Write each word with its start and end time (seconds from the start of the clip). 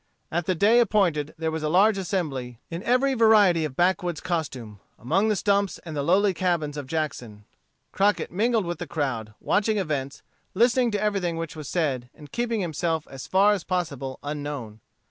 At 0.31 0.47
the 0.47 0.55
day 0.55 0.79
appointed 0.79 1.35
there 1.37 1.51
was 1.51 1.61
a 1.61 1.69
large 1.69 1.95
assembly, 1.99 2.59
in 2.71 2.81
every 2.81 3.13
variety 3.13 3.65
of 3.65 3.75
backwoods 3.75 4.19
costume, 4.19 4.79
among 4.97 5.27
the 5.27 5.35
stumps 5.35 5.77
and 5.85 5.95
the 5.95 6.01
lowly 6.01 6.33
cabins 6.33 6.75
of 6.75 6.87
Jackson. 6.87 7.45
Crockett 7.91 8.31
mingled 8.31 8.65
with 8.65 8.79
the 8.79 8.87
crowd, 8.87 9.35
watching 9.39 9.77
events, 9.77 10.23
listening 10.55 10.89
to 10.89 10.99
everything 10.99 11.37
which 11.37 11.55
was 11.55 11.69
said, 11.69 12.09
and 12.15 12.31
keeping 12.31 12.61
himself 12.61 13.07
as 13.11 13.27
far 13.27 13.53
as 13.53 13.63
possible 13.63 14.17
unknown. 14.23 14.79